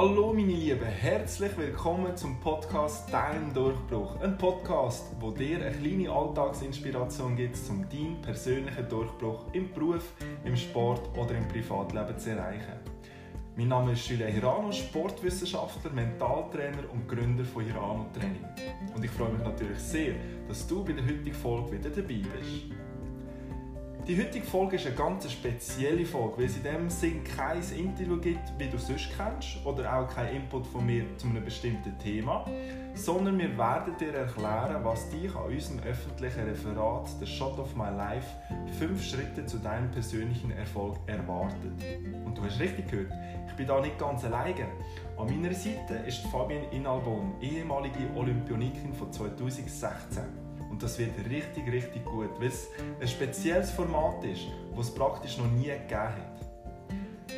Hallo 0.00 0.32
meine 0.32 0.52
Lieben, 0.52 0.86
herzlich 0.86 1.58
willkommen 1.58 2.16
zum 2.16 2.38
Podcast 2.38 3.12
Dein 3.12 3.52
Durchbruch. 3.52 4.20
Ein 4.20 4.38
Podcast, 4.38 5.06
wo 5.18 5.32
dir 5.32 5.58
eine 5.60 5.76
kleine 5.76 6.08
Alltagsinspiration 6.08 7.34
gibt, 7.34 7.58
um 7.68 7.84
deinen 7.88 8.22
persönlichen 8.22 8.88
Durchbruch 8.88 9.46
im 9.54 9.72
Beruf, 9.72 10.12
im 10.44 10.54
Sport 10.54 11.00
oder 11.18 11.34
im 11.36 11.48
Privatleben 11.48 12.16
zu 12.16 12.30
erreichen. 12.30 12.78
Mein 13.56 13.66
Name 13.66 13.90
ist 13.94 14.08
Julia 14.08 14.28
Hirano, 14.28 14.70
Sportwissenschaftler, 14.70 15.90
Mentaltrainer 15.90 16.88
und 16.92 17.08
Gründer 17.08 17.44
von 17.44 17.64
Hirano 17.64 18.06
Training. 18.12 18.44
Und 18.94 19.04
ich 19.04 19.10
freue 19.10 19.32
mich 19.32 19.42
natürlich 19.42 19.80
sehr, 19.80 20.14
dass 20.46 20.64
du 20.68 20.84
bei 20.84 20.92
der 20.92 21.02
heutigen 21.02 21.34
Folge 21.34 21.72
wieder 21.72 21.90
dabei 21.90 22.22
bist. 22.38 22.87
Die 24.08 24.18
heutige 24.18 24.46
Folge 24.46 24.76
ist 24.76 24.86
eine 24.86 24.94
ganz 24.94 25.30
spezielle 25.30 26.06
Folge, 26.06 26.38
weil 26.38 26.44
es 26.46 26.56
in 26.56 26.62
dem 26.62 26.88
Sinn 26.88 27.22
kein 27.24 27.60
Interview 27.76 28.16
gibt, 28.18 28.40
wie 28.56 28.66
du 28.66 28.78
sonst 28.78 29.10
kennst, 29.14 29.58
oder 29.66 29.94
auch 29.94 30.08
kein 30.08 30.34
Input 30.34 30.66
von 30.66 30.86
mir 30.86 31.04
zu 31.18 31.26
einem 31.26 31.44
bestimmten 31.44 31.92
Thema, 31.98 32.46
sondern 32.94 33.38
wir 33.38 33.58
werden 33.58 33.94
dir 34.00 34.14
erklären, 34.14 34.82
was 34.82 35.10
dich 35.10 35.28
an 35.36 35.52
unserem 35.52 35.80
öffentlichen 35.80 36.40
Referat 36.40 37.06
«The 37.20 37.26
Shot 37.26 37.58
of 37.58 37.76
My 37.76 37.90
Life» 37.90 38.26
fünf 38.78 39.04
Schritte 39.04 39.44
zu 39.44 39.58
deinem 39.58 39.90
persönlichen 39.90 40.52
Erfolg 40.52 40.96
erwartet. 41.06 41.74
Und 42.24 42.38
du 42.38 42.42
hast 42.42 42.58
richtig 42.60 42.90
gehört, 42.90 43.12
ich 43.46 43.52
bin 43.56 43.66
da 43.66 43.78
nicht 43.78 43.98
ganz 43.98 44.24
alleine. 44.24 44.68
An 45.18 45.26
meiner 45.26 45.52
Seite 45.52 45.96
ist 46.06 46.26
Fabienne 46.28 46.64
Inalbon, 46.70 47.34
ehemalige 47.42 48.08
Olympionikin 48.16 48.94
von 48.94 49.12
2016. 49.12 50.22
Und 50.78 50.84
das 50.84 50.96
wird 50.96 51.10
richtig, 51.28 51.72
richtig 51.72 52.04
gut, 52.04 52.30
weil 52.38 52.46
es 52.46 52.68
ein 53.00 53.08
spezielles 53.08 53.68
Format 53.72 54.22
ist, 54.22 54.42
das 54.76 54.86
es 54.86 54.94
praktisch 54.94 55.36
noch 55.36 55.50
nie 55.50 55.64
gegeben 55.64 55.90
hat. 55.90 56.38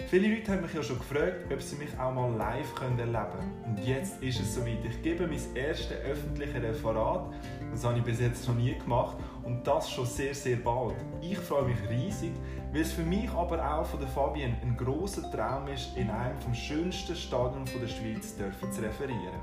Viele 0.09 0.29
Leute 0.29 0.53
haben 0.53 0.61
mich 0.61 0.75
ja 0.75 0.83
schon 0.83 0.99
gefragt, 0.99 1.51
ob 1.51 1.63
sie 1.63 1.77
mich 1.77 1.89
auch 1.99 2.13
mal 2.13 2.31
live 2.37 2.71
erleben 2.83 3.13
können. 3.15 3.65
Und 3.65 3.79
jetzt 3.83 4.23
ist 4.23 4.41
es 4.41 4.55
soweit. 4.55 4.85
Ich 4.85 5.01
gebe 5.01 5.27
mein 5.27 5.41
erstes 5.55 5.97
öffentliches 6.03 6.63
Referat. 6.63 7.33
Das 7.73 7.83
habe 7.83 7.97
ich 7.97 8.05
bis 8.05 8.21
jetzt 8.21 8.47
noch 8.47 8.57
nie 8.57 8.75
gemacht. 8.75 9.17
Und 9.43 9.67
das 9.67 9.91
schon 9.91 10.05
sehr, 10.05 10.35
sehr 10.35 10.57
bald. 10.57 10.97
Ich 11.23 11.39
freue 11.39 11.65
mich 11.65 11.79
riesig, 11.89 12.33
weil 12.75 12.83
es 12.83 12.93
für 12.93 13.05
mich 13.05 13.31
aber 13.31 13.75
auch 13.75 13.87
von 13.87 14.01
der 14.01 14.09
Fabienne 14.11 14.59
ein 14.61 14.77
großer 14.77 15.31
Traum 15.31 15.67
ist, 15.69 15.97
in 15.97 16.11
einem 16.11 16.39
vom 16.41 16.53
schönsten 16.53 17.17
Stadion 17.17 17.65
der 17.65 17.89
Schweiz 17.89 18.37
zu 18.37 18.83
referieren. 18.83 19.41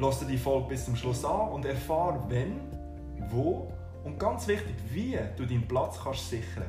Lass 0.00 0.18
dir 0.18 0.26
die 0.26 0.38
Folge 0.38 0.70
bis 0.70 0.86
zum 0.86 0.96
Schluss 0.96 1.24
an 1.24 1.50
und 1.50 1.64
erfahre, 1.66 2.24
wenn 2.28 2.79
wo 3.30 3.72
und 4.04 4.18
ganz 4.18 4.46
wichtig, 4.48 4.74
wie 4.92 5.18
du 5.36 5.46
deinen 5.46 5.66
Platz 5.66 5.98
kannst 6.02 6.30
sichern 6.30 6.64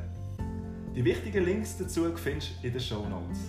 Die 0.96 1.04
wichtigen 1.04 1.46
Links 1.46 1.78
dazu 1.78 2.16
findest 2.16 2.52
du 2.62 2.68
in 2.68 2.74
den 2.74 2.82
Show 2.82 3.06
Notes. 3.08 3.40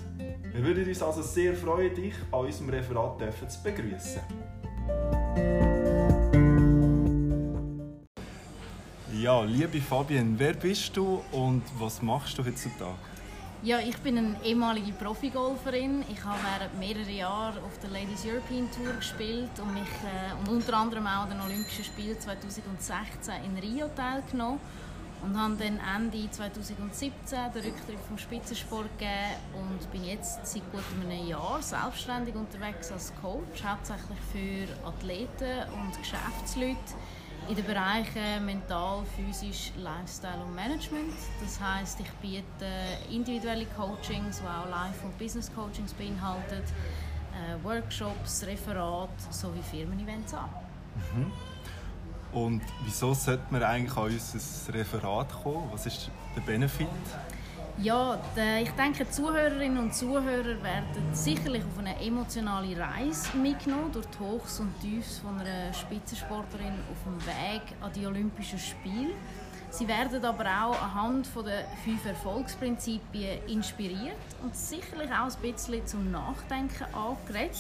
Wir 0.53 0.65
würden 0.65 0.87
uns 0.87 1.03
also 1.03 1.23
sehr 1.23 1.55
freuen, 1.55 1.95
dich 1.95 2.15
an 2.31 2.41
unserem 2.41 2.71
Referat 2.71 3.19
zu 3.49 3.63
begrüßen. 3.63 4.21
Ja, 9.21 9.43
liebe 9.45 9.81
Fabienne, 9.81 10.35
wer 10.39 10.55
bist 10.55 10.97
du 10.97 11.23
und 11.33 11.63
was 11.79 12.03
machst 12.03 12.39
du 12.39 12.45
heutzutage? 12.45 12.97
Ja, 13.65 13.79
ich 13.79 13.97
bin 13.99 14.19
eine 14.19 14.37
ehemalige 14.43 14.91
Profigolferin. 14.91 16.05
Ich 16.11 16.25
habe 16.25 16.37
während 16.43 16.77
mehrerer 16.81 17.09
Jahre 17.09 17.61
auf 17.63 17.79
der 17.79 17.91
Ladies 17.91 18.27
European 18.27 18.69
Tour 18.73 18.93
gespielt 18.95 19.53
und 19.61 19.73
mich 19.73 19.85
äh, 19.85 20.35
und 20.41 20.49
unter 20.49 20.77
anderem 20.77 21.07
auch 21.07 21.23
an 21.23 21.31
den 21.31 21.41
Olympischen 21.41 21.85
Spielen 21.85 22.19
2016 22.19 23.35
in 23.45 23.57
Rio 23.59 23.87
teilgenommen 23.95 24.59
und 25.23 25.39
habe 25.39 25.55
dann 25.55 25.79
Ende 25.79 26.29
2017 26.29 27.39
den 27.55 27.63
Rücktritt 27.63 28.01
vom 28.09 28.19
Spitzensport 28.19 28.99
gegeben 28.99 29.39
und 29.55 29.93
bin 29.93 30.07
jetzt 30.07 30.45
seit 30.45 30.69
gut 30.73 30.83
einem 31.01 31.29
Jahr 31.29 31.63
selbstständig 31.63 32.35
unterwegs 32.35 32.91
als 32.91 33.13
Coach, 33.23 33.63
hauptsächlich 33.65 34.19
für 34.33 34.89
Athleten 34.89 35.71
und 35.73 35.97
Geschäftsleute 35.97 36.97
in 37.49 37.57
den 37.57 37.65
Bereichen 37.65 38.45
mental, 38.45 39.03
physisch, 39.17 39.73
Lifestyle 39.77 40.43
und 40.45 40.55
Management. 40.55 41.15
Das 41.43 41.61
heißt, 41.61 42.01
ich 42.01 42.11
biete 42.21 42.67
individuelle 43.11 43.67
Coachings, 43.77 44.41
die 44.41 44.47
auch 44.47 44.69
Life- 44.71 45.05
und 45.05 45.17
Business-Coachings 45.19 45.93
beinhalten, 45.95 46.63
äh, 47.33 47.65
Workshops, 47.65 48.45
Referate 48.47 49.13
sowie 49.31 49.63
Firmen-Events 49.71 50.35
an. 50.35 50.49
Mhm. 51.15 51.33
Und 52.33 52.63
wieso 52.85 53.13
sollte 53.13 53.45
man 53.51 53.63
eigentlich 53.63 53.97
an 53.97 54.05
unser 54.05 54.75
Referat 54.75 55.33
kommen? 55.43 55.69
Was 55.73 55.87
ist 55.87 56.11
der 56.35 56.41
Benefit? 56.41 56.89
Ja, 57.83 58.17
ich 58.63 58.71
denke, 58.73 59.11
Zuhörerinnen 59.11 59.77
und 59.77 59.93
Zuhörer 59.93 60.63
werden 60.63 61.13
sicherlich 61.13 61.65
auf 61.65 61.79
eine 61.79 62.01
emotionale 62.01 62.79
Reise 62.79 63.37
mitgenommen 63.37 63.91
durch 63.93 64.07
die 64.07 64.19
Hochs 64.21 64.61
und 64.61 64.73
Tiefs 64.81 65.19
von 65.19 65.37
einer 65.41 65.73
Spitzensportlerin 65.73 66.75
auf 66.93 67.03
dem 67.05 67.27
Weg 67.27 67.63
an 67.81 67.91
die 67.93 68.07
Olympischen 68.07 68.61
Spiele. 68.61 69.15
Sie 69.71 69.89
werden 69.89 70.25
aber 70.25 70.45
auch 70.45 70.81
anhand 70.81 71.29
der 71.45 71.65
fünf 71.85 72.07
Erfolgsprinzipien 72.07 73.49
inspiriert 73.49 74.15
und 74.45 74.55
sicherlich 74.55 75.11
auch 75.11 75.35
ein 75.35 75.43
bisschen 75.53 75.85
zum 75.85 76.09
Nachdenken 76.13 76.85
angeregt. 76.95 77.59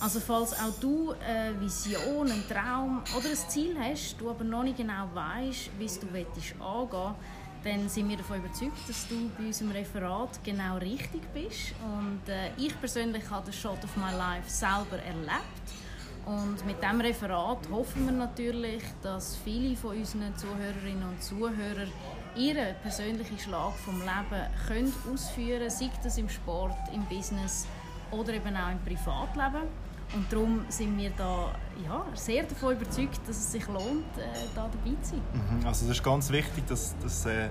Also 0.00 0.18
falls 0.20 0.54
auch 0.54 0.80
du 0.80 1.12
eine 1.28 1.60
Vision, 1.60 2.30
einen 2.30 2.48
Traum 2.48 3.02
oder 3.16 3.28
ein 3.28 3.36
Ziel 3.36 3.76
hast, 3.78 4.16
du 4.18 4.30
aber 4.30 4.44
noch 4.44 4.62
nicht 4.62 4.78
genau 4.78 5.10
weißt, 5.12 5.70
wie 5.78 5.86
du 5.86 6.06
angehen 6.06 6.26
willst, 6.34 6.54
dann 7.64 7.88
sind 7.88 8.08
wir 8.08 8.16
davon 8.16 8.38
überzeugt, 8.38 8.88
dass 8.88 9.06
du 9.08 9.30
bei 9.38 9.46
unserem 9.46 9.70
Referat 9.70 10.42
genau 10.42 10.76
richtig 10.78 11.22
bist. 11.32 11.74
Und 11.82 12.28
äh, 12.28 12.50
ich 12.56 12.78
persönlich 12.80 13.28
habe 13.30 13.44
den 13.44 13.52
Shot 13.52 13.82
of 13.84 13.96
My 13.96 14.16
Life 14.16 14.48
selber 14.48 15.02
erlebt. 15.02 15.66
Und 16.24 16.64
mit 16.66 16.80
diesem 16.82 17.00
Referat 17.00 17.68
hoffen 17.70 18.06
wir 18.06 18.12
natürlich, 18.12 18.82
dass 19.02 19.36
viele 19.44 19.76
von 19.76 19.96
unseren 19.96 20.36
Zuhörerinnen 20.36 21.08
und 21.08 21.22
Zuhörern 21.22 21.90
ihren 22.36 22.76
persönlichen 22.82 23.38
Schlag 23.38 23.74
vom 23.84 24.00
Leben 24.00 24.46
können 24.68 24.92
ausführen 25.12 25.58
können, 25.58 25.70
sei 25.70 25.90
das 26.02 26.18
im 26.18 26.28
Sport, 26.28 26.76
im 26.94 27.04
Business 27.06 27.66
oder 28.10 28.34
eben 28.34 28.56
auch 28.56 28.70
im 28.70 28.78
Privatleben. 28.84 29.68
Und 30.14 30.30
darum 30.30 30.64
sind 30.68 30.96
wir 30.98 31.10
da 31.10 31.54
ja, 31.84 32.04
sehr 32.14 32.42
davon 32.42 32.76
überzeugt, 32.76 33.20
dass 33.26 33.36
es 33.36 33.52
sich 33.52 33.66
lohnt, 33.66 34.04
äh, 34.18 34.22
da 34.54 34.68
dabei 34.68 34.96
zu 35.02 35.10
sein. 35.10 35.22
Mhm. 35.32 35.66
Also 35.66 35.86
das 35.86 35.96
ist 35.96 36.02
ganz 36.02 36.30
wichtig, 36.30 36.66
dass, 36.66 36.94
dass, 37.02 37.24
äh, 37.24 37.48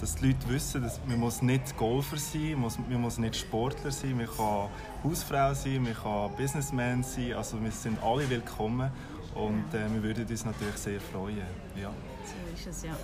dass 0.00 0.14
die 0.16 0.28
Leute 0.28 0.48
wissen, 0.48 0.82
dass 0.82 0.98
man 1.06 1.20
muss 1.20 1.42
nicht 1.42 1.76
Golfer 1.76 2.16
sein 2.16 2.54
muss, 2.54 2.78
man 2.78 3.00
muss 3.02 3.18
nicht 3.18 3.36
Sportler 3.36 3.90
sein, 3.90 4.16
man 4.16 4.26
kann 4.26 4.68
Hausfrau 5.04 5.52
sein, 5.52 5.82
man 5.82 5.94
kann 5.94 6.34
Businessman 6.36 7.02
sein, 7.02 7.34
also 7.34 7.62
wir 7.62 7.70
sind 7.70 8.02
alle 8.02 8.28
willkommen 8.30 8.90
und 9.34 9.74
äh, 9.74 9.92
wir 9.92 10.02
würden 10.02 10.26
uns 10.26 10.44
natürlich 10.44 10.76
sehr 10.76 11.00
freuen. 11.00 11.36
Ja. 11.76 11.92
So 12.24 12.54
ist 12.54 12.66
es, 12.66 12.82
ja. 12.84 12.96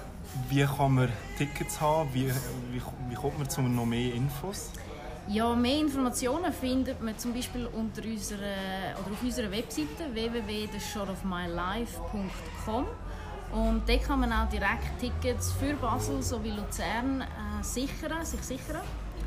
Wie 0.48 0.64
kann 0.64 0.94
man 0.94 1.08
Tickets 1.36 1.80
haben? 1.80 2.08
Wie, 2.14 2.28
wie, 2.72 2.82
wie 3.10 3.14
kommt 3.14 3.38
man 3.38 3.48
zu 3.48 3.60
noch 3.60 3.84
mehr 3.84 4.14
Infos? 4.14 4.70
Ja, 5.28 5.56
mehr 5.56 5.80
Informationen 5.80 6.52
findet 6.52 7.02
man 7.02 7.18
zum 7.18 7.34
Beispiel 7.34 7.66
unter 7.66 8.04
unserer, 8.04 8.94
oder 9.00 9.10
auf 9.10 9.20
unserer 9.22 9.50
Webseite 9.50 10.04
www.theshotofmylife.com 10.12 12.86
und 13.52 13.88
dort 13.88 14.04
kann 14.04 14.20
man 14.20 14.32
auch 14.32 14.48
direkt 14.48 15.00
Tickets 15.00 15.50
für 15.52 15.74
Basel 15.74 16.22
sowie 16.22 16.50
Luzern 16.50 17.22
äh, 17.22 17.62
sichern, 17.62 18.24
sich 18.24 18.42
sichern. 18.42 18.82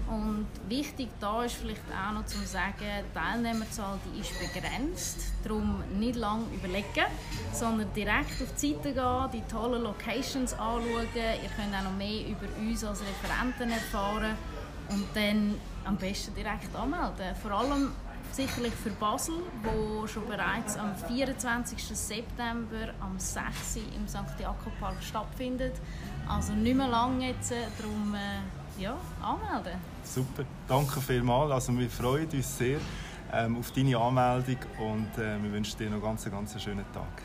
Und 0.07 0.47
wichtig 0.67 1.09
da 1.19 1.43
ist 1.43 1.55
vielleicht 1.55 1.81
auch 1.91 2.13
noch 2.13 2.25
zu 2.25 2.39
sagen, 2.39 2.73
die 2.79 3.13
Teilnehmerzahl 3.13 3.99
die 4.05 4.21
ist 4.21 4.31
begrenzt. 4.39 5.33
Darum 5.43 5.83
nicht 5.99 6.15
lange 6.15 6.45
überlegen, 6.53 7.05
sondern 7.53 7.93
direkt 7.93 8.41
auf 8.41 8.55
die 8.59 8.73
Seite 8.73 8.93
gehen, 8.93 9.29
die 9.33 9.43
tollen 9.51 9.83
Locations 9.83 10.53
anschauen. 10.53 11.07
Ihr 11.13 11.49
könnt 11.55 11.75
auch 11.77 11.83
noch 11.83 11.95
mehr 11.97 12.27
über 12.27 12.47
uns 12.59 12.83
als 12.83 13.01
Referenten 13.01 13.69
erfahren 13.71 14.35
und 14.89 15.05
dann 15.13 15.55
am 15.85 15.97
besten 15.97 16.33
direkt 16.35 16.75
anmelden. 16.75 17.35
Vor 17.41 17.51
allem 17.51 17.91
sicherlich 18.31 18.73
für 18.73 18.91
Basel, 18.91 19.35
wo 19.63 20.05
schon 20.07 20.27
bereits 20.27 20.77
am 20.77 20.95
24. 20.95 21.83
September 21.83 22.93
am 22.99 23.17
6. 23.17 23.77
im 23.95 24.07
St. 24.07 24.39
Jakob 24.39 24.77
Park 24.79 24.97
stattfindet. 25.01 25.73
Also 26.27 26.53
nicht 26.53 26.75
mehr 26.75 26.87
lange 26.87 27.29
jetzt, 27.29 27.51
darum 27.51 28.15
äh, 28.15 28.81
ja, 28.81 28.95
anmelden. 29.21 29.79
Super, 30.03 30.43
danke 30.67 31.01
vielmals. 31.01 31.51
Also 31.51 31.77
wir 31.77 31.89
freuen 31.89 32.29
uns 32.29 32.57
sehr 32.57 32.79
ähm, 33.33 33.57
auf 33.57 33.71
deine 33.71 33.97
Anmeldung 33.97 34.57
und 34.79 35.17
äh, 35.17 35.41
wir 35.41 35.51
wünschen 35.51 35.77
dir 35.77 35.89
noch 35.89 35.95
einen 35.95 36.03
ganz, 36.03 36.29
ganz 36.29 36.61
schönen 36.61 36.85
Tag. 36.93 37.23